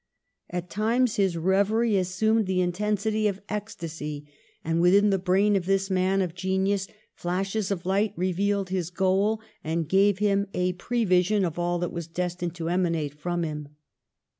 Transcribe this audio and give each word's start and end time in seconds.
At 0.49 0.67
times 0.67 1.17
his 1.17 1.37
reverie 1.37 1.95
assumed 1.95 2.47
the 2.47 2.59
intensity 2.59 3.27
of 3.27 3.39
ecs 3.45 3.77
tacy; 3.77 4.25
and 4.65 4.81
within 4.81 5.11
the 5.11 5.19
brain 5.19 5.55
of 5.55 5.67
this 5.67 5.91
man 5.91 6.23
of 6.23 6.33
genius 6.33 6.87
flashes 7.13 7.69
of 7.69 7.85
light 7.85 8.13
revealed 8.15 8.69
his 8.69 8.89
goal, 8.89 9.41
and 9.63 9.87
gave 9.87 10.17
him 10.17 10.47
a 10.55 10.73
prevision 10.73 11.45
of 11.45 11.59
ail 11.59 11.77
that 11.77 11.93
was 11.93 12.07
destined 12.07 12.55
to 12.55 12.67
emanate 12.67 13.13
from 13.13 13.43
him. 13.43 13.75